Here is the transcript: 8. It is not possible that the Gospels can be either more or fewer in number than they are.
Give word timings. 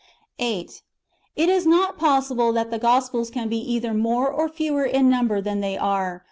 8. 0.39 0.81
It 1.35 1.47
is 1.47 1.67
not 1.67 1.95
possible 1.99 2.51
that 2.53 2.71
the 2.71 2.79
Gospels 2.79 3.29
can 3.29 3.49
be 3.49 3.57
either 3.59 3.93
more 3.93 4.31
or 4.31 4.49
fewer 4.49 4.83
in 4.83 5.11
number 5.11 5.41
than 5.41 5.59
they 5.59 5.77
are. 5.77 6.19